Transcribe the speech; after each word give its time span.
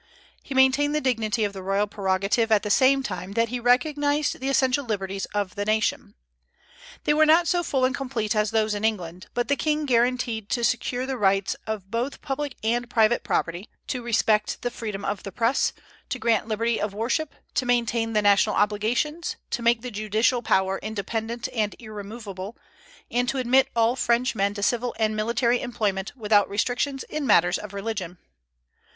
He 0.41 0.55
maintained 0.55 0.95
the 0.95 0.99
dignity 0.99 1.43
of 1.43 1.53
the 1.53 1.61
royal 1.61 1.85
prerogative 1.85 2.51
at 2.51 2.63
the 2.63 2.71
same 2.71 3.03
time 3.03 3.33
that 3.33 3.49
he 3.49 3.59
recognized 3.59 4.39
the 4.39 4.49
essential 4.49 4.83
liberties 4.83 5.27
of 5.27 5.53
the 5.53 5.63
nation. 5.63 6.15
They 7.03 7.13
were 7.13 7.23
not 7.27 7.47
so 7.47 7.61
full 7.61 7.85
and 7.85 7.93
complete 7.95 8.35
as 8.35 8.49
those 8.49 8.73
in 8.73 8.83
England; 8.83 9.27
but 9.35 9.47
the 9.47 9.55
king 9.55 9.85
guaranteed 9.85 10.49
to 10.49 10.63
secure 10.63 11.05
the 11.05 11.19
rights 11.19 11.55
both 11.87 12.15
of 12.15 12.21
public 12.23 12.55
and 12.63 12.89
private 12.89 13.23
property, 13.23 13.69
to 13.89 14.01
respect 14.01 14.63
the 14.63 14.71
freedom 14.71 15.05
of 15.05 15.21
the 15.21 15.31
Press, 15.31 15.71
to 16.09 16.17
grant 16.17 16.47
liberty 16.47 16.81
of 16.81 16.95
worship, 16.95 17.35
to 17.53 17.67
maintain 17.67 18.13
the 18.13 18.23
national 18.23 18.55
obligations, 18.55 19.35
to 19.51 19.61
make 19.61 19.83
the 19.83 19.91
judicial 19.91 20.41
power 20.41 20.79
independent 20.81 21.47
and 21.49 21.75
irremovable, 21.77 22.57
and 23.11 23.29
to 23.29 23.37
admit 23.37 23.67
all 23.75 23.95
Frenchmen 23.95 24.55
to 24.55 24.63
civil 24.63 24.95
and 24.97 25.15
military 25.15 25.61
employment, 25.61 26.11
without 26.17 26.49
restrictions 26.49 27.03
in 27.03 27.27
matters 27.27 27.59
of 27.59 27.71
religion. 27.71 28.17